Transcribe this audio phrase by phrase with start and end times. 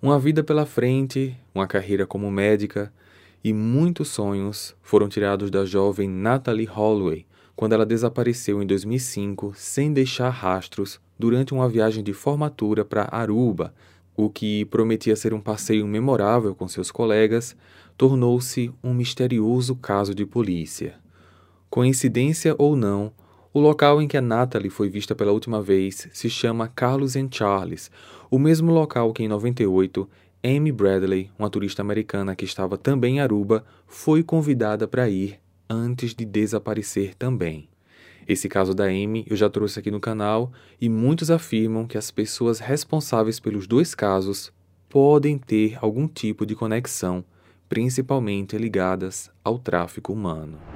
[0.00, 2.92] Uma vida pela frente, uma carreira como médica
[3.42, 7.24] e muitos sonhos foram tirados da jovem Natalie Holloway
[7.56, 13.74] quando ela desapareceu em 2005 sem deixar rastros durante uma viagem de formatura para Aruba,
[14.14, 17.56] o que prometia ser um passeio memorável com seus colegas,
[17.96, 20.96] tornou-se um misterioso caso de polícia.
[21.70, 23.10] Coincidência ou não,
[23.56, 27.28] o local em que a Natalie foi vista pela última vez se chama Carlos and
[27.30, 27.90] Charles,
[28.30, 30.06] o mesmo local que em 98
[30.44, 35.40] Amy Bradley, uma turista americana que estava também em Aruba, foi convidada para ir
[35.70, 37.66] antes de desaparecer também.
[38.28, 42.10] Esse caso da Amy eu já trouxe aqui no canal e muitos afirmam que as
[42.10, 44.52] pessoas responsáveis pelos dois casos
[44.86, 47.24] podem ter algum tipo de conexão,
[47.70, 50.75] principalmente ligadas ao tráfico humano.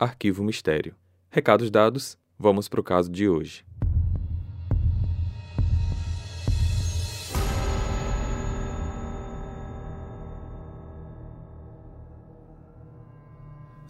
[0.00, 0.94] Arquivo Mistério.
[1.30, 3.66] Recados dados, vamos para o caso de hoje.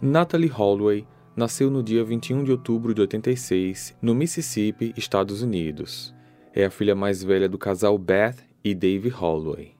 [0.01, 6.13] Natalie Holloway nasceu no dia 21 de outubro de 86, no Mississippi, Estados Unidos.
[6.53, 9.77] É a filha mais velha do casal Beth e Dave Holloway.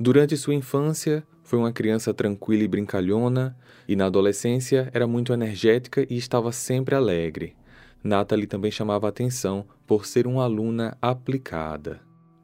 [0.00, 6.04] Durante sua infância, foi uma criança tranquila e brincalhona, e na adolescência era muito energética
[6.10, 7.54] e estava sempre alegre.
[8.02, 12.00] Natalie também chamava atenção por ser uma aluna aplicada.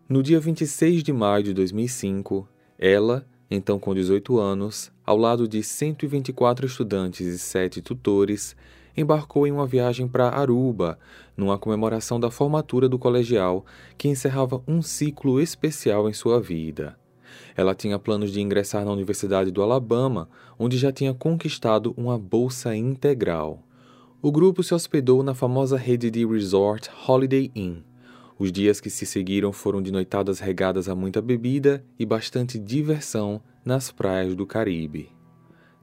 [0.09, 5.65] No dia 26 de maio de 2005, ela então com 18 anos, ao lado de
[5.65, 8.57] 124 estudantes e sete tutores,
[8.97, 10.97] embarcou em uma viagem para Aruba,
[11.37, 13.67] numa comemoração da formatura do colegial
[13.99, 16.97] que encerrava um ciclo especial em sua vida.
[17.57, 20.29] Ela tinha planos de ingressar na Universidade do Alabama,
[20.59, 23.63] onde já tinha conquistado uma bolsa integral.
[24.21, 27.83] O grupo se hospedou na famosa rede de resort Holiday Inn
[28.43, 33.41] os dias que se seguiram foram de noitadas regadas a muita bebida e bastante diversão
[33.65, 35.11] nas praias do Caribe.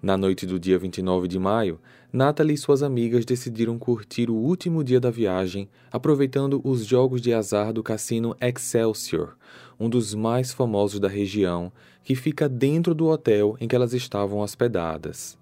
[0.01, 1.79] Na noite do dia 29 de maio,
[2.11, 7.33] Natalie e suas amigas decidiram curtir o último dia da viagem, aproveitando os jogos de
[7.33, 9.35] azar do cassino Excelsior,
[9.79, 11.71] um dos mais famosos da região,
[12.03, 15.37] que fica dentro do hotel em que elas estavam hospedadas.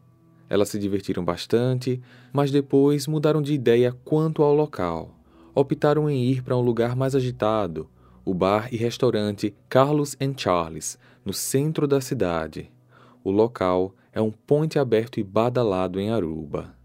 [0.49, 2.01] Elas se divertiram bastante,
[2.33, 5.17] mas depois mudaram de ideia quanto ao local
[5.59, 7.89] optaram em ir para um lugar mais agitado,
[8.23, 12.71] o bar e restaurante Carlos and Charles, no centro da cidade.
[13.23, 16.75] O local é um ponte aberto e badalado em Aruba.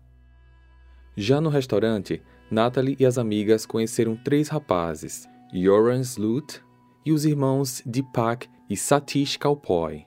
[1.17, 2.21] Já no restaurante,
[2.51, 6.61] Natalie e as amigas conheceram três rapazes, Yoran Slut
[7.07, 10.05] e os irmãos Deepak e Satish Kalpoy.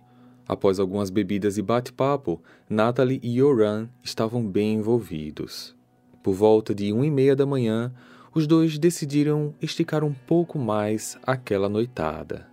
[0.47, 5.75] Após algumas bebidas e bate-papo, Natalie e Yoran estavam bem envolvidos.
[6.21, 7.91] Por volta de uma e meia da manhã,
[8.35, 12.47] os dois decidiram esticar um pouco mais aquela noitada.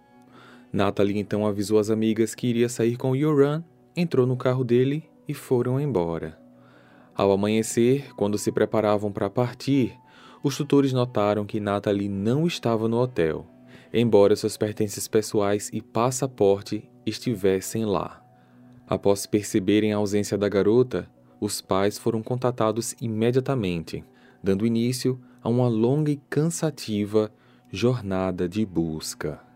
[0.73, 3.63] Natalie então avisou as amigas que iria sair com Yoran,
[3.97, 6.39] entrou no carro dele e foram embora.
[7.15, 9.97] Ao amanhecer, quando se preparavam para partir,
[10.43, 13.47] os tutores notaram que Natalie não estava no hotel,
[13.93, 18.23] embora seus pertences pessoais e passaporte estivessem lá.
[18.87, 21.09] Após perceberem a ausência da garota,
[21.41, 24.05] os pais foram contatados imediatamente,
[24.43, 27.31] dando início a uma longa e cansativa
[27.71, 29.52] jornada de busca.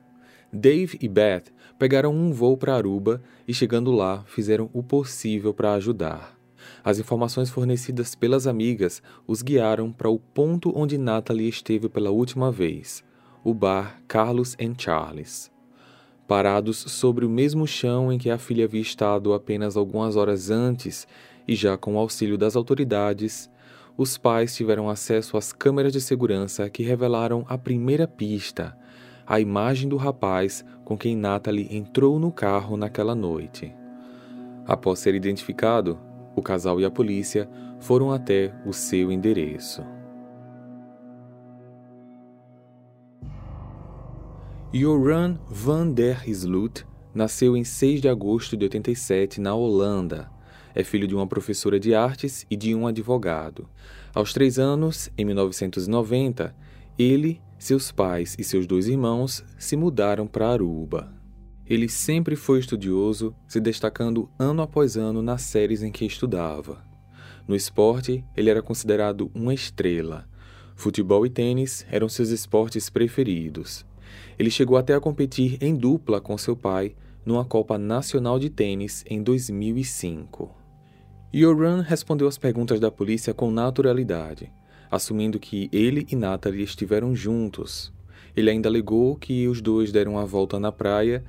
[0.57, 5.75] Dave e Beth pegaram um voo para Aruba e, chegando lá, fizeram o possível para
[5.75, 6.35] ajudar.
[6.83, 12.51] As informações fornecidas pelas amigas os guiaram para o ponto onde Natalie esteve pela última
[12.51, 13.05] vez,
[13.45, 15.51] o bar Carlos and Charles.
[16.27, 21.07] Parados sobre o mesmo chão em que a filha havia estado apenas algumas horas antes
[21.47, 23.49] e já com o auxílio das autoridades,
[23.97, 28.77] os pais tiveram acesso às câmeras de segurança que revelaram a primeira pista,
[29.27, 33.75] a imagem do rapaz com quem Natalie entrou no carro naquela noite.
[34.67, 35.99] Após ser identificado,
[36.35, 37.49] o casal e a polícia
[37.81, 39.83] foram até o seu endereço.
[44.73, 50.37] Joran van der Sloot nasceu em 6 de agosto de 87 na Holanda
[50.77, 53.67] é filho de uma professora de artes e de um advogado.
[54.15, 56.55] Aos três anos, em 1990,
[56.99, 61.13] ele, seus pais e seus dois irmãos se mudaram para Aruba.
[61.67, 66.83] Ele sempre foi estudioso, se destacando ano após ano nas séries em que estudava.
[67.47, 70.27] No esporte, ele era considerado uma estrela.
[70.75, 73.85] Futebol e tênis eram seus esportes preferidos.
[74.39, 76.95] Ele chegou até a competir em dupla com seu pai
[77.25, 80.55] numa Copa Nacional de Tênis em 2005.
[81.35, 84.51] Yoran respondeu às perguntas da polícia com naturalidade,
[84.91, 87.93] assumindo que ele e Natalie estiveram juntos.
[88.37, 91.25] Ele ainda alegou que os dois deram a volta na praia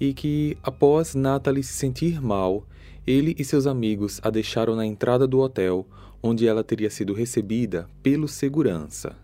[0.00, 2.66] e que, após Natalie se sentir mal,
[3.06, 5.86] ele e seus amigos a deixaram na entrada do hotel,
[6.22, 9.16] onde ela teria sido recebida pelo segurança.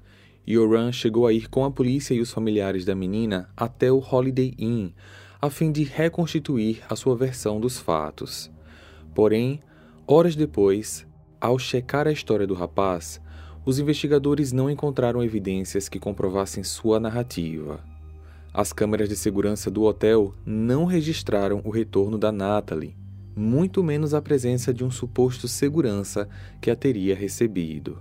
[0.49, 4.55] Yoran chegou a ir com a polícia e os familiares da menina até o Holiday
[4.59, 4.91] Inn,
[5.41, 8.51] a fim de reconstituir a sua versão dos fatos.
[9.15, 9.61] Porém,
[10.07, 11.07] horas depois,
[11.41, 13.21] ao checar a história do rapaz,
[13.65, 17.81] os investigadores não encontraram evidências que comprovassem sua narrativa.
[18.53, 22.95] As câmeras de segurança do hotel não registraram o retorno da Natalie,
[23.35, 26.29] muito menos a presença de um suposto segurança
[26.61, 27.99] que a teria recebido.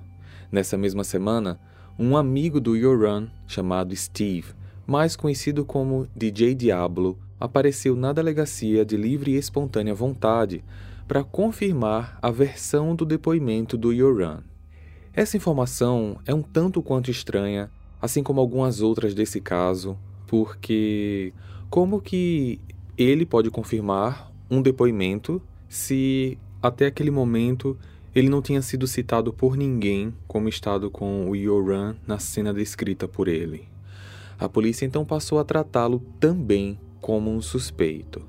[0.51, 1.59] Nessa mesma semana,
[1.97, 4.53] um amigo do Yoran, chamado Steve,
[4.85, 10.63] mais conhecido como DJ Diablo, apareceu na delegacia de livre e espontânea vontade
[11.07, 14.43] para confirmar a versão do depoimento do Yoran.
[15.15, 17.69] Essa informação é um tanto quanto estranha,
[18.01, 19.95] assim como algumas outras desse caso,
[20.25, 21.31] porque
[21.69, 22.59] como que
[22.97, 25.39] ele pode confirmar um depoimento
[25.69, 27.77] se até aquele momento
[28.15, 33.07] ele não tinha sido citado por ninguém como estado com o Yoran na cena descrita
[33.07, 33.67] por ele.
[34.39, 38.21] A polícia então passou a tratá-lo também como um suspeito.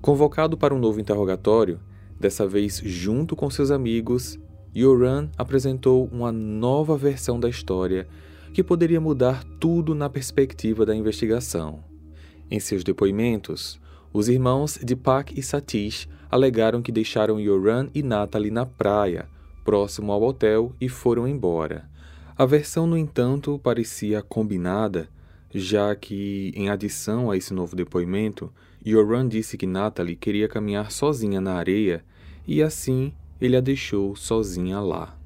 [0.00, 1.80] Convocado para um novo interrogatório,
[2.20, 4.38] dessa vez junto com seus amigos,
[4.76, 8.08] Yoran apresentou uma nova versão da história
[8.52, 11.82] que poderia mudar tudo na perspectiva da investigação.
[12.50, 13.80] Em seus depoimentos,
[14.12, 19.28] os irmãos Deepak e Satish alegaram que deixaram Yoran e Natalie na praia,
[19.64, 21.88] próximo ao hotel, e foram embora.
[22.36, 25.08] A versão, no entanto, parecia combinada,
[25.52, 28.52] já que, em adição a esse novo depoimento,
[28.84, 32.04] Yoran disse que Natalie queria caminhar sozinha na areia
[32.46, 33.12] e assim
[33.44, 35.18] ele a deixou sozinha lá.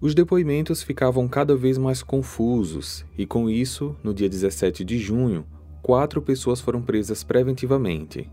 [0.00, 5.44] Os depoimentos ficavam cada vez mais confusos, e com isso, no dia 17 de junho,
[5.82, 8.30] quatro pessoas foram presas preventivamente: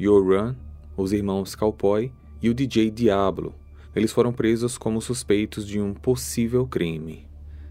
[0.00, 0.54] Yoran,
[0.96, 3.54] os irmãos Cowboy e o DJ Diablo.
[3.96, 7.26] Eles foram presos como suspeitos de um possível crime.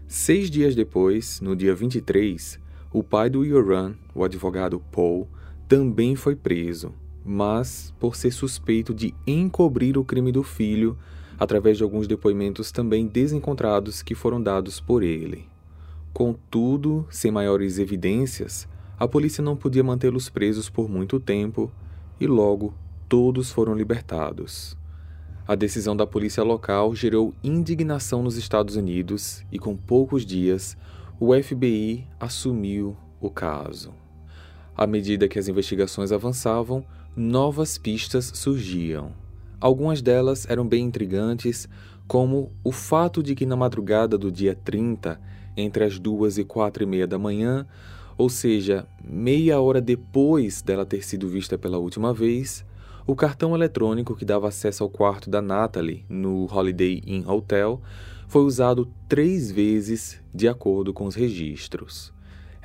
[0.06, 2.58] Seis dias depois, no dia 23,
[2.92, 5.28] o pai do Yoran, o advogado Paul,
[5.68, 6.92] também foi preso,
[7.28, 10.96] mas por ser suspeito de encobrir o crime do filho
[11.38, 15.46] através de alguns depoimentos também desencontrados que foram dados por ele.
[16.10, 18.66] Contudo, sem maiores evidências,
[18.98, 21.70] a polícia não podia mantê-los presos por muito tempo
[22.18, 22.72] e logo
[23.10, 24.74] todos foram libertados.
[25.46, 30.78] A decisão da polícia local gerou indignação nos Estados Unidos e, com poucos dias,
[31.20, 33.92] o FBI assumiu o caso.
[34.74, 36.84] À medida que as investigações avançavam,
[37.18, 39.10] novas pistas surgiam.
[39.60, 41.68] Algumas delas eram bem intrigantes,
[42.06, 45.20] como o fato de que na madrugada do dia 30,
[45.56, 47.66] entre as duas e quatro e meia da manhã,
[48.16, 52.64] ou seja, meia hora depois dela ter sido vista pela última vez,
[53.04, 57.82] o cartão eletrônico que dava acesso ao quarto da Natalie no Holiday Inn Hotel
[58.28, 62.12] foi usado três vezes de acordo com os registros.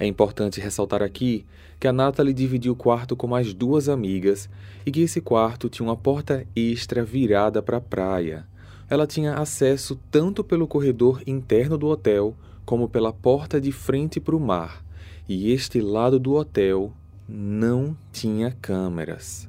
[0.04, 1.46] É importante ressaltar aqui
[1.80, 4.50] que a Natalie dividiu o quarto com mais duas amigas
[4.86, 8.46] e que esse quarto tinha uma porta extra virada para a praia.
[8.90, 14.36] Ela tinha acesso tanto pelo corredor interno do hotel como pela porta de frente para
[14.36, 14.84] o mar,
[15.26, 16.92] e este lado do hotel
[17.26, 19.48] não tinha câmeras.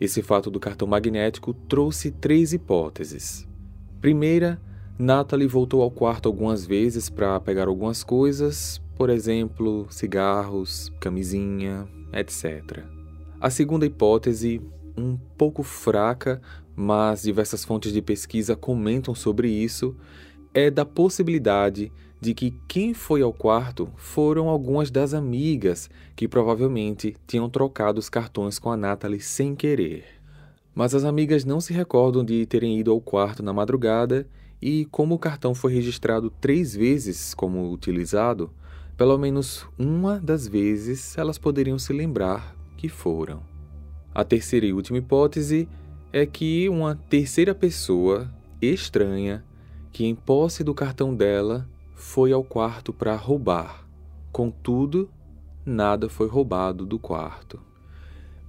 [0.00, 3.44] Esse fato do cartão magnético trouxe três hipóteses.
[4.00, 4.60] Primeira,
[4.96, 12.84] Natalie voltou ao quarto algumas vezes para pegar algumas coisas, por exemplo, cigarros, camisinha, etc.
[13.40, 14.60] A segunda hipótese,
[14.96, 16.40] um pouco fraca,
[16.74, 19.94] mas diversas fontes de pesquisa comentam sobre isso,
[20.54, 27.14] é da possibilidade de que quem foi ao quarto foram algumas das amigas que provavelmente
[27.26, 30.04] tinham trocado os cartões com a Natalie sem querer.
[30.74, 34.26] Mas as amigas não se recordam de terem ido ao quarto na madrugada
[34.60, 38.50] e, como o cartão foi registrado três vezes como utilizado,
[38.96, 43.42] pelo menos uma das vezes elas poderiam se lembrar que foram.
[44.14, 45.68] A terceira e última hipótese
[46.12, 49.44] é que uma terceira pessoa estranha,
[49.92, 53.86] que em posse do cartão dela, foi ao quarto para roubar.
[54.32, 55.10] Contudo,
[55.64, 57.60] nada foi roubado do quarto.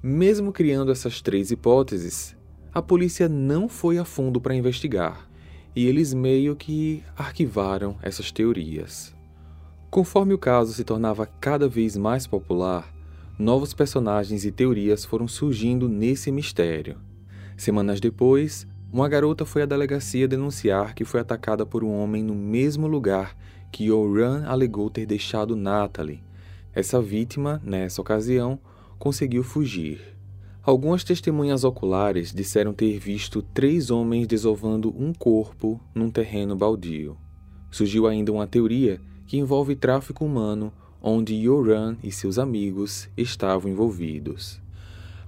[0.01, 2.37] Mesmo criando essas três hipóteses,
[2.73, 5.27] a polícia não foi a fundo para investigar,
[5.75, 9.16] e eles meio que arquivaram essas teorias.
[9.89, 12.93] Conforme o caso se tornava cada vez mais popular,
[13.39, 16.97] novos personagens e teorias foram surgindo nesse mistério.
[17.55, 22.35] Semanas depois, uma garota foi à delegacia denunciar que foi atacada por um homem no
[22.35, 23.35] mesmo lugar
[23.71, 26.23] que Yoran alegou ter deixado Natalie.
[26.73, 28.59] Essa vítima, nessa ocasião,
[28.99, 30.17] conseguiu fugir.
[30.61, 37.17] Algumas testemunhas oculares disseram ter visto três homens desovando um corpo num terreno baldio.
[37.71, 44.59] Surgiu ainda uma teoria que envolve tráfico humano, onde Yoran e seus amigos estavam envolvidos.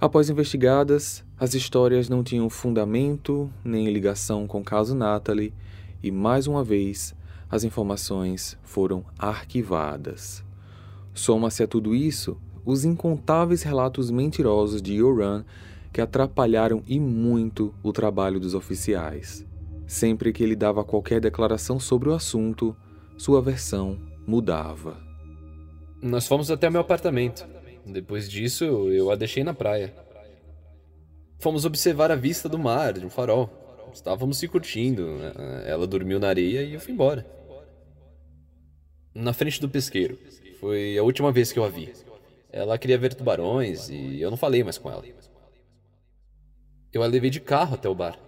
[0.00, 5.52] Após investigadas, as histórias não tinham fundamento nem ligação com o caso Natalie,
[6.02, 7.14] e mais uma vez
[7.50, 10.42] as informações foram arquivadas.
[11.12, 15.44] Soma-se a tudo isso os incontáveis relatos mentirosos de Yoran
[15.92, 19.44] que atrapalharam e muito o trabalho dos oficiais.
[19.86, 22.76] Sempre que ele dava qualquer declaração sobre o assunto,
[23.20, 24.98] sua versão mudava.
[26.00, 27.46] Nós fomos até meu apartamento.
[27.84, 29.94] Depois disso, eu a deixei na praia.
[31.38, 33.50] Fomos observar a vista do mar, de um farol.
[33.92, 35.06] Estávamos se curtindo.
[35.66, 37.26] Ela dormiu na areia e eu fui embora.
[39.14, 40.18] Na frente do pesqueiro.
[40.58, 41.92] Foi a última vez que eu a vi.
[42.50, 45.04] Ela queria ver tubarões e eu não falei mais com ela.
[46.90, 48.18] Eu a levei de carro até o bar.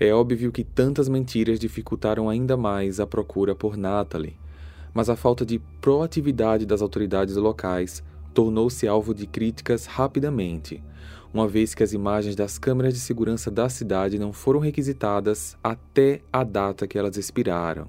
[0.00, 4.36] É óbvio que tantas mentiras dificultaram ainda mais a procura por Natalie,
[4.94, 8.02] mas a falta de proatividade das autoridades locais
[8.32, 10.80] tornou-se alvo de críticas rapidamente,
[11.34, 16.20] uma vez que as imagens das câmeras de segurança da cidade não foram requisitadas até
[16.32, 17.88] a data que elas expiraram,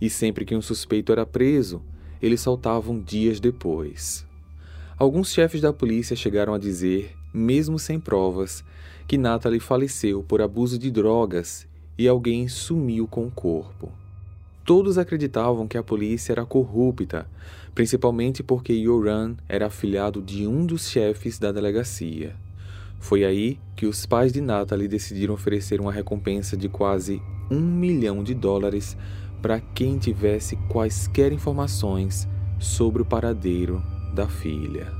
[0.00, 1.82] e sempre que um suspeito era preso,
[2.22, 4.26] eles saltavam dias depois.
[4.98, 8.64] Alguns chefes da polícia chegaram a dizer, mesmo sem provas,
[9.06, 11.66] que Natalie faleceu por abuso de drogas
[11.98, 13.90] e alguém sumiu com o corpo.
[14.64, 17.28] Todos acreditavam que a polícia era corrupta,
[17.74, 22.36] principalmente porque Yoran era afilhado de um dos chefes da delegacia.
[23.00, 27.20] Foi aí que os pais de Natalie decidiram oferecer uma recompensa de quase
[27.50, 28.96] um milhão de dólares
[29.40, 33.82] para quem tivesse quaisquer informações sobre o paradeiro
[34.14, 34.99] da filha.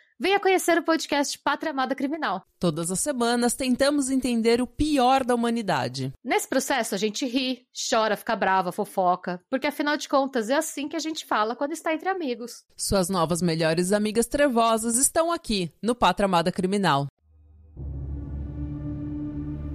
[0.21, 2.45] venha conhecer o podcast Pátria Amada Criminal.
[2.59, 6.13] Todas as semanas tentamos entender o pior da humanidade.
[6.23, 10.87] Nesse processo a gente ri, chora, fica brava, fofoca, porque afinal de contas é assim
[10.87, 12.63] que a gente fala quando está entre amigos.
[12.77, 17.07] Suas novas melhores amigas trevosas estão aqui no Pátria Amada Criminal.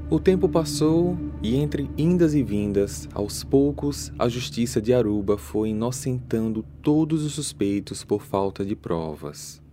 [0.08, 5.70] O tempo passou e, entre indas e vindas, aos poucos, a justiça de Aruba foi
[5.70, 9.65] inocentando todos os suspeitos por falta de provas.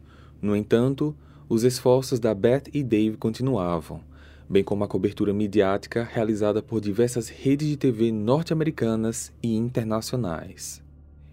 [0.44, 1.16] No entanto,
[1.48, 4.02] os esforços da Beth e Dave continuavam,
[4.50, 10.84] bem como a cobertura midiática realizada por diversas redes de TV norte-americanas e internacionais.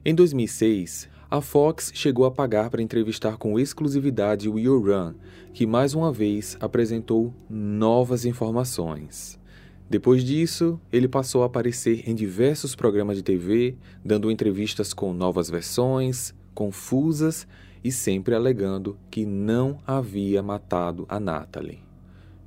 [0.04, 5.16] Em 2006, a Fox chegou a pagar para entrevistar com exclusividade o Yoran,
[5.52, 9.40] que mais uma vez apresentou novas informações.
[9.88, 13.74] Depois disso, ele passou a aparecer em diversos programas de TV,
[14.04, 17.44] dando entrevistas com novas versões, confusas
[17.82, 21.82] e sempre alegando que não havia matado a Natalie.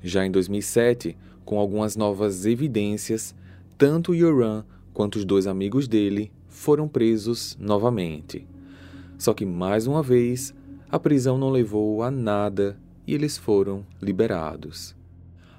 [0.01, 3.35] Já em 2007, com algumas novas evidências,
[3.77, 4.63] tanto Yoran
[4.93, 8.47] quanto os dois amigos dele foram presos novamente.
[9.17, 10.53] Só que mais uma vez,
[10.89, 14.95] a prisão não levou a nada e eles foram liberados.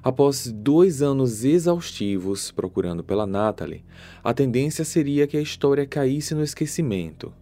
[0.02, 3.82] Após dois anos exaustivos procurando pela Natalie,
[4.22, 7.32] a tendência seria que a história caísse no esquecimento.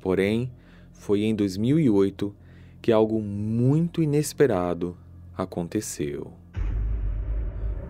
[0.00, 0.50] Porém,
[0.98, 2.34] foi em 2008
[2.82, 4.96] que algo muito inesperado
[5.36, 6.32] aconteceu.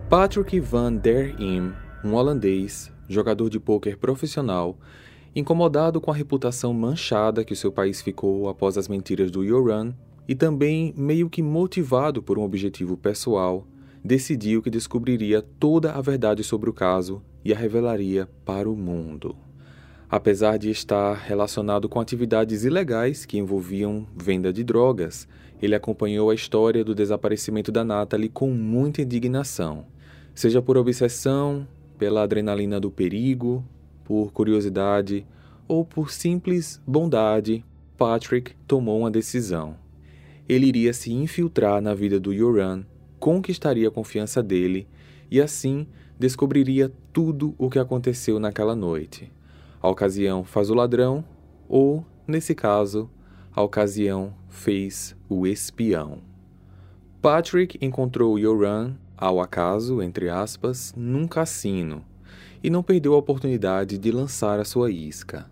[0.09, 1.73] Patrick van der Im,
[2.03, 4.77] um holandês, jogador de pôquer profissional,
[5.35, 9.93] incomodado com a reputação manchada que seu país ficou após as mentiras do Yoran
[10.27, 13.67] e também meio que motivado por um objetivo pessoal,
[14.03, 19.35] decidiu que descobriria toda a verdade sobre o caso e a revelaria para o mundo.
[20.11, 25.27] Apesar de estar relacionado com atividades ilegais que envolviam venda de drogas,
[25.61, 29.85] ele acompanhou a história do desaparecimento da Natalie com muita indignação,
[30.33, 33.63] seja por obsessão, pela adrenalina do perigo
[34.03, 35.27] por curiosidade
[35.67, 37.63] ou por simples bondade,
[37.95, 39.75] Patrick tomou uma decisão.
[40.47, 42.83] ele iria se infiltrar na vida do Yoran,
[43.19, 44.87] conquistaria a confiança dele
[45.29, 45.85] e assim
[46.17, 49.31] descobriria tudo o que aconteceu naquela noite.
[49.81, 51.23] A ocasião faz o ladrão,
[51.67, 53.09] ou, nesse caso,
[53.53, 56.19] a ocasião fez o espião.
[57.21, 62.03] Patrick encontrou Yoran, ao acaso, entre aspas, num cassino,
[62.63, 65.49] e não perdeu a oportunidade de lançar a sua isca.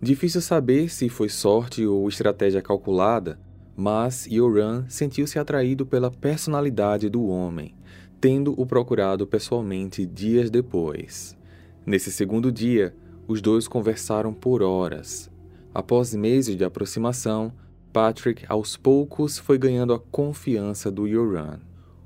[0.00, 3.38] Difícil saber se foi sorte ou estratégia calculada,
[3.76, 7.74] mas Yoran sentiu-se atraído pela personalidade do homem,
[8.20, 11.36] tendo o procurado pessoalmente dias depois.
[11.84, 12.94] Nesse segundo dia,
[13.30, 15.30] os dois conversaram por horas.
[15.72, 17.52] Após meses de aproximação,
[17.92, 21.60] Patrick aos poucos foi ganhando a confiança do Yoran.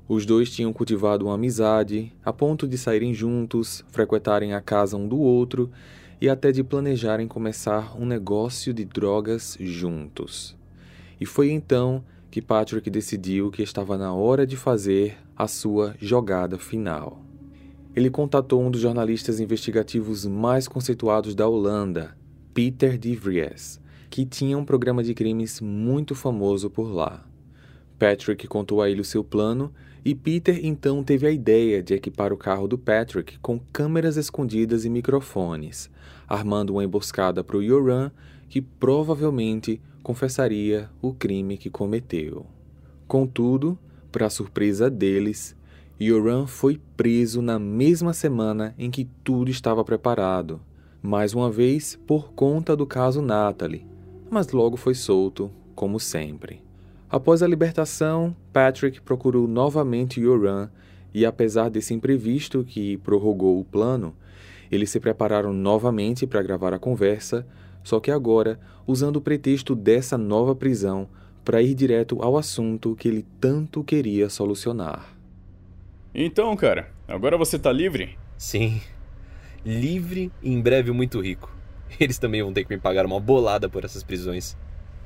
[0.07, 5.07] Os dois tinham cultivado uma amizade, a ponto de saírem juntos, frequentarem a casa um
[5.07, 5.71] do outro
[6.21, 10.55] e até de planejarem começar um negócio de drogas juntos.
[11.19, 16.59] E foi então que Patrick decidiu que estava na hora de fazer a sua jogada
[16.59, 17.25] final.
[17.95, 22.17] Ele contatou um dos jornalistas investigativos mais conceituados da Holanda,
[22.53, 27.25] Peter de Vries, que tinha um programa de crimes muito famoso por lá.
[27.97, 29.73] Patrick contou a ele o seu plano
[30.03, 34.83] e Peter então teve a ideia de equipar o carro do Patrick com câmeras escondidas
[34.83, 35.89] e microfones,
[36.27, 38.11] armando uma emboscada para o Yoran,
[38.49, 42.45] que provavelmente confessaria o crime que cometeu.
[43.07, 43.79] Contudo,
[44.11, 45.55] para surpresa deles,
[46.01, 50.59] Yoran foi preso na mesma semana em que tudo estava preparado,
[51.01, 53.85] mais uma vez por conta do caso Natalie,
[54.29, 56.61] mas logo foi solto, como sempre.
[57.09, 60.69] Após a libertação, Patrick procurou novamente Yoran
[61.13, 64.13] e, apesar desse imprevisto que prorrogou o plano,
[64.69, 67.47] eles se prepararam novamente para gravar a conversa,
[67.85, 71.07] só que agora usando o pretexto dessa nova prisão
[71.45, 75.14] para ir direto ao assunto que ele tanto queria solucionar.
[76.17, 78.17] Então, cara, agora você tá livre?
[78.37, 78.81] Sim.
[79.65, 81.53] Livre e em breve muito rico.
[81.99, 84.55] Eles também vão ter que me pagar uma bolada por essas prisões.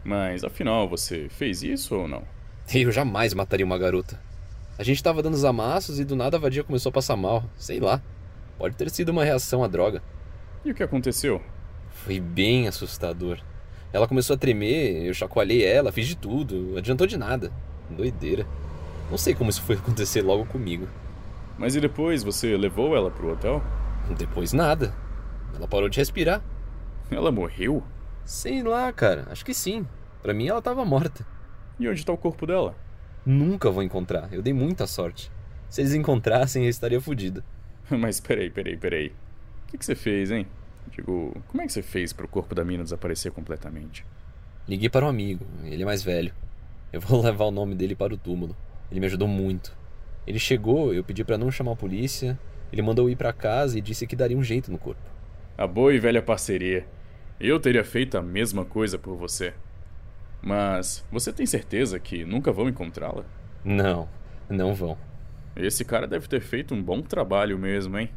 [0.03, 2.21] Mas afinal, você fez isso ou não?
[2.71, 4.21] Eu jamais mataria uma garota.
[4.77, 7.43] A gente tava dando os amassos e do nada a vadia começou a passar mal.
[7.57, 8.03] Sei lá.
[8.59, 10.03] Pode ter sido uma reação à droga.
[10.63, 11.41] E o que aconteceu?
[11.89, 13.39] Foi bem assustador.
[13.91, 17.51] Ela começou a tremer, eu chacoalhei ela, fiz de tudo, adiantou de nada.
[17.89, 18.45] Doideira.
[19.09, 20.87] Não sei como isso foi acontecer logo comigo.
[21.57, 23.61] Mas e depois você levou ela pro hotel?
[24.17, 24.93] Depois nada.
[25.55, 26.41] Ela parou de respirar.
[27.11, 27.83] Ela morreu?
[28.23, 29.27] Sei lá, cara.
[29.31, 29.85] Acho que sim.
[30.21, 31.25] Para mim ela tava morta.
[31.79, 32.75] E onde tá o corpo dela?
[33.25, 34.31] Nunca vou encontrar.
[34.31, 35.31] Eu dei muita sorte.
[35.69, 37.43] Se eles encontrassem, eu estaria fodido.
[37.89, 39.07] Mas peraí, peraí, peraí.
[39.63, 40.47] O que, que você fez, hein?
[40.91, 44.05] Digo, como é que você fez para o corpo da mina desaparecer completamente?
[44.67, 46.33] Liguei para um amigo, ele é mais velho.
[46.91, 48.55] Eu vou levar o nome dele para o túmulo.
[48.91, 49.77] Ele me ajudou muito.
[50.25, 52.39] Ele chegou, eu pedi para não chamar a polícia.
[52.71, 55.01] Ele mandou ir para casa e disse que daria um jeito no corpo.
[55.57, 56.85] A boa e velha parceria.
[57.39, 59.53] Eu teria feito a mesma coisa por você.
[60.41, 63.25] Mas você tem certeza que nunca vão encontrá-la?
[63.63, 64.07] Não,
[64.49, 64.97] não vão.
[65.55, 68.09] Esse cara deve ter feito um bom trabalho mesmo, hein?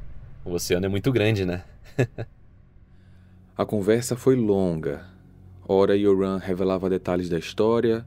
[0.44, 1.64] O oceano é muito grande, né?
[3.56, 5.04] A conversa foi longa.
[5.68, 8.04] Ora Yoran revelava detalhes da história,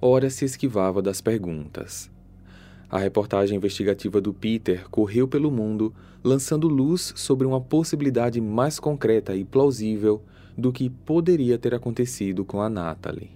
[0.00, 2.10] ora se esquivava das perguntas.
[2.90, 5.92] A reportagem investigativa do Peter correu pelo mundo,
[6.24, 10.22] lançando luz sobre uma possibilidade mais concreta e plausível
[10.56, 13.30] do que poderia ter acontecido com a Natalie.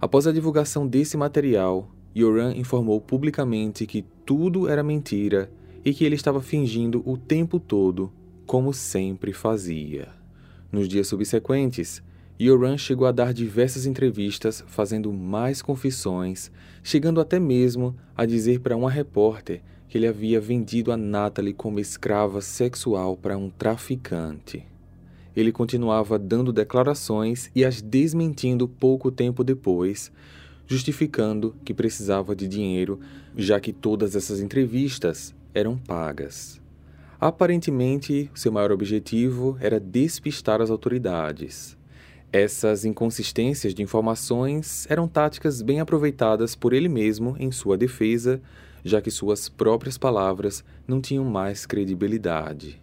[0.00, 5.50] Após a divulgação desse material, Yoran informou publicamente que tudo era mentira
[5.84, 8.12] e que ele estava fingindo o tempo todo,
[8.46, 10.08] como sempre fazia.
[10.70, 12.02] Nos dias subsequentes,
[12.38, 16.50] Yoran chegou a dar diversas entrevistas fazendo mais confissões,
[16.82, 21.80] chegando até mesmo a dizer para uma repórter que ele havia vendido a Natalie como
[21.80, 24.66] escrava sexual para um traficante.
[25.34, 30.12] Ele continuava dando declarações e as desmentindo pouco tempo depois,
[30.66, 33.00] justificando que precisava de dinheiro,
[33.36, 36.60] já que todas essas entrevistas eram pagas.
[37.18, 41.75] Aparentemente, seu maior objetivo era despistar as autoridades.
[42.38, 48.42] Essas inconsistências de informações eram táticas bem aproveitadas por ele mesmo em sua defesa,
[48.84, 52.78] já que suas próprias palavras não tinham mais credibilidade.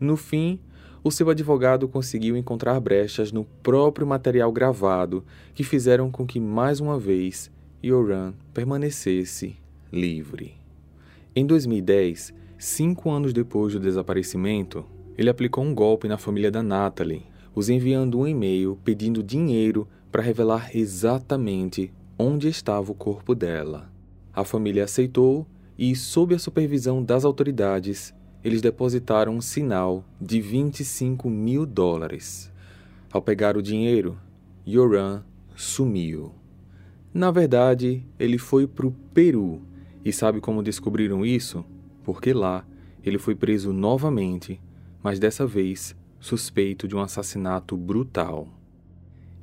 [0.00, 0.58] No fim,
[1.04, 6.80] o seu advogado conseguiu encontrar brechas no próprio material gravado que fizeram com que, mais
[6.80, 7.52] uma vez,
[7.84, 9.54] Yoran permanecesse
[9.92, 10.56] livre.
[11.36, 14.84] Em 2010, Cinco anos depois do desaparecimento,
[15.18, 20.22] ele aplicou um golpe na família da Natalie, os enviando um e-mail pedindo dinheiro para
[20.22, 23.90] revelar exatamente onde estava o corpo dela.
[24.32, 25.46] A família aceitou
[25.78, 32.50] e, sob a supervisão das autoridades, eles depositaram um sinal de 25 mil dólares.
[33.12, 34.18] Ao pegar o dinheiro,
[34.66, 35.22] Yoran
[35.54, 36.32] sumiu.
[37.12, 39.60] Na verdade, ele foi para o Peru.
[40.04, 41.64] E sabe como descobriram isso?
[42.02, 42.66] Porque lá
[43.04, 44.60] ele foi preso novamente,
[45.02, 48.46] mas dessa vez suspeito de um assassinato brutal.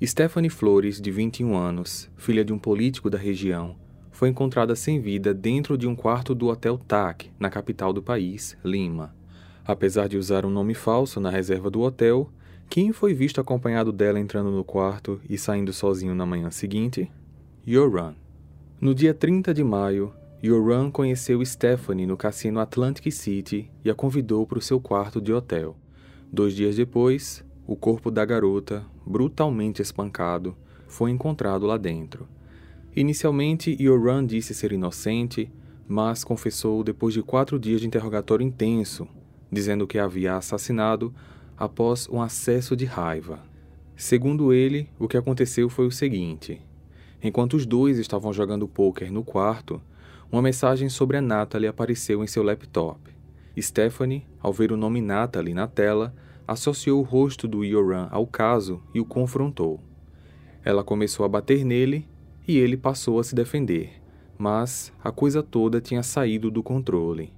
[0.01, 3.75] Stephanie Flores, de 21 anos, filha de um político da região,
[4.09, 8.57] foi encontrada sem vida dentro de um quarto do Hotel TAC, na capital do país,
[8.63, 9.13] Lima.
[9.65, 12.31] Apesar de usar um nome falso na reserva do hotel,
[12.69, 17.11] quem foi visto acompanhado dela entrando no quarto e saindo sozinho na manhã seguinte?
[17.67, 18.15] Yoran.
[18.79, 24.47] No dia 30 de maio, Yoran conheceu Stephanie no cassino Atlantic City e a convidou
[24.47, 25.75] para o seu quarto de hotel.
[26.31, 30.55] Dois dias depois, o corpo da garota, brutalmente espancado,
[30.87, 32.27] foi encontrado lá dentro.
[32.95, 35.51] Inicialmente, Yoran disse ser inocente,
[35.87, 39.07] mas confessou depois de quatro dias de interrogatório intenso,
[39.51, 41.11] dizendo que havia assassinado
[41.57, 43.39] após um acesso de raiva.
[43.95, 46.61] Segundo ele, o que aconteceu foi o seguinte:
[47.23, 49.81] enquanto os dois estavam jogando pôquer no quarto,
[50.31, 53.18] uma mensagem sobre a Natalie apareceu em seu laptop.
[53.61, 56.13] Stephanie, ao ver o nome Natalie na tela,
[56.47, 59.79] associou o rosto do Yoran ao caso e o confrontou.
[60.63, 62.07] Ela começou a bater nele
[62.47, 64.01] e ele passou a se defender,
[64.37, 67.33] mas a coisa toda tinha saído do controle.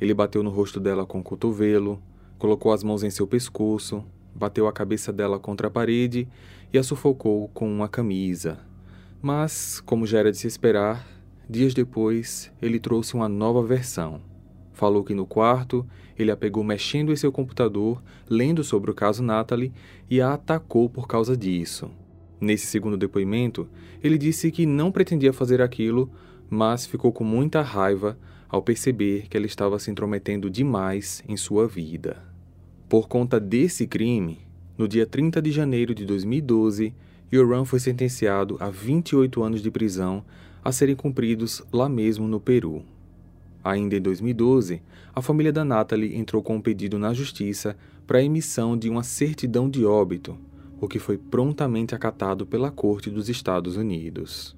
[0.00, 2.02] Ele bateu no rosto dela com o cotovelo,
[2.38, 6.28] colocou as mãos em seu pescoço, bateu a cabeça dela contra a parede
[6.72, 8.58] e a sufocou com uma camisa.
[9.22, 11.06] Mas, como já era de se esperar,
[11.48, 14.20] Dias depois, ele trouxe uma nova versão.
[14.76, 15.86] Falou que no quarto
[16.18, 19.72] ele a pegou mexendo em seu computador, lendo sobre o caso Natalie
[20.10, 21.90] e a atacou por causa disso.
[22.38, 23.66] Nesse segundo depoimento,
[24.04, 26.10] ele disse que não pretendia fazer aquilo,
[26.50, 28.18] mas ficou com muita raiva
[28.50, 32.22] ao perceber que ela estava se intrometendo demais em sua vida.
[32.86, 34.40] Por conta desse crime,
[34.76, 36.92] no dia 30 de janeiro de 2012,
[37.32, 40.22] Yoram foi sentenciado a 28 anos de prisão
[40.62, 42.84] a serem cumpridos lá mesmo no Peru.
[43.66, 44.80] Ainda em 2012,
[45.12, 47.76] a família da Natalie entrou com um pedido na justiça
[48.06, 50.38] para a emissão de uma certidão de óbito,
[50.80, 54.56] o que foi prontamente acatado pela Corte dos Estados Unidos.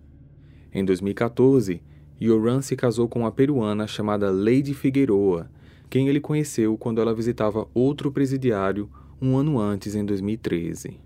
[0.71, 1.81] Em 2014,
[2.21, 5.51] Yoran se casou com uma peruana chamada Lady Figueroa,
[5.89, 8.91] quem ele conheceu quando ela visitava outro presidiário
[9.23, 11.01] um ano antes, em 2013.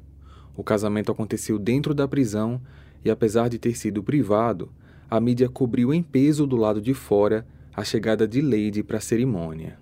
[0.57, 2.61] O casamento aconteceu dentro da prisão
[3.05, 4.73] e, apesar de ter sido privado,
[5.09, 9.01] a mídia cobriu em peso do lado de fora a chegada de Lady para a
[9.01, 9.79] cerimônia.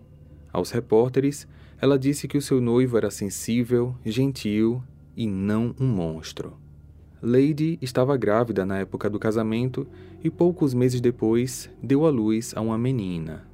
[0.52, 1.46] Aos repórteres,
[1.80, 4.82] ela disse que o seu noivo era sensível, gentil
[5.16, 6.56] e não um monstro.
[7.22, 9.86] Lady estava grávida na época do casamento
[10.22, 13.44] e poucos meses depois deu à luz a uma menina.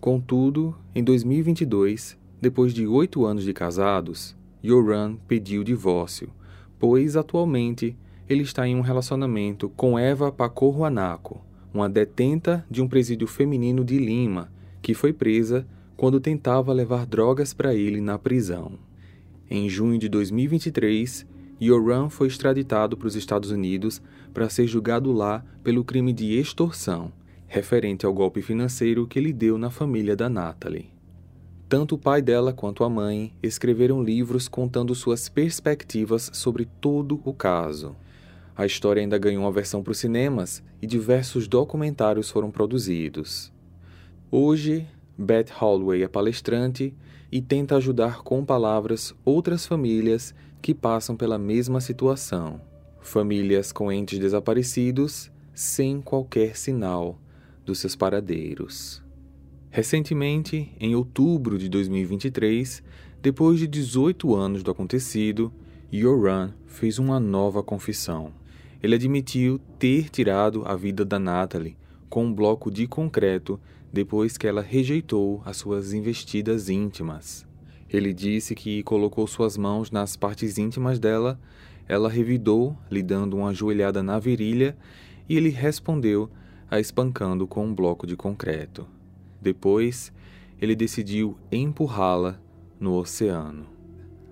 [0.00, 6.30] Contudo, em 2022, depois de oito anos de casados, Yoran pediu divórcio,
[6.78, 7.96] pois atualmente
[8.28, 13.98] ele está em um relacionamento com Eva Pacorruanaco, uma detenta de um presídio feminino de
[13.98, 14.50] Lima,
[14.82, 18.78] que foi presa quando tentava levar drogas para ele na prisão.
[19.48, 21.26] Em junho de 2023,
[21.60, 24.00] Yoran foi extraditado para os Estados Unidos
[24.32, 27.12] para ser julgado lá pelo crime de extorsão,
[27.46, 30.90] referente ao golpe financeiro que ele deu na família da Natalie.
[31.68, 37.32] Tanto o pai dela quanto a mãe escreveram livros contando suas perspectivas sobre todo o
[37.32, 37.94] caso.
[38.56, 43.52] A história ainda ganhou uma versão para os cinemas e diversos documentários foram produzidos.
[44.30, 46.94] Hoje, Beth Holloway é palestrante
[47.30, 52.60] e tenta ajudar com palavras outras famílias que passam pela mesma situação.
[53.00, 57.18] Famílias com entes desaparecidos sem qualquer sinal
[57.64, 59.02] dos seus paradeiros.
[59.70, 62.82] Recentemente, em outubro de 2023,
[63.22, 65.52] depois de 18 anos do acontecido,
[65.92, 68.32] Yoran fez uma nova confissão.
[68.82, 71.76] Ele admitiu ter tirado a vida da Natalie
[72.08, 73.60] com um bloco de concreto
[73.92, 77.46] depois que ela rejeitou as suas investidas íntimas.
[77.88, 81.40] Ele disse que colocou suas mãos nas partes íntimas dela,
[81.88, 84.76] ela revidou, lhe dando uma joelhada na virilha,
[85.28, 86.30] e ele respondeu
[86.70, 88.86] a espancando com um bloco de concreto.
[89.42, 90.12] Depois,
[90.60, 92.40] ele decidiu empurrá-la
[92.78, 93.66] no oceano.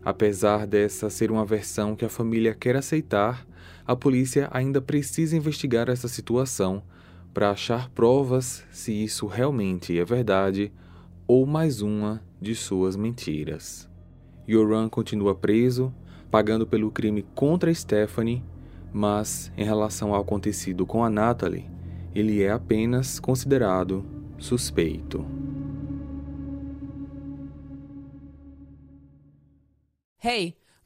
[0.05, 3.45] Apesar dessa ser uma versão que a família quer aceitar,
[3.89, 6.83] a polícia ainda precisa investigar essa situação
[7.33, 10.71] para achar provas se isso realmente é verdade
[11.27, 13.89] ou mais uma de suas mentiras.
[14.47, 15.91] Yoran continua preso,
[16.31, 18.45] pagando pelo crime contra Stephanie,
[18.93, 21.65] Mas, em relação ao acontecido com a Natalie,
[22.15, 24.05] ele é apenas considerado
[24.39, 25.25] suspeito.
[30.23, 30.57] Hey,